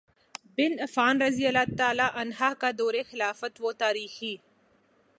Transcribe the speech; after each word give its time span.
بن 0.57 0.79
عفان 0.79 1.21
رضی 1.21 1.47
اللہ 1.47 2.01
عنہ 2.13 2.51
کا 2.59 2.71
دور 2.77 2.93
خلافت 3.11 3.61
وہ 3.61 3.71
تاریخی 3.79 4.35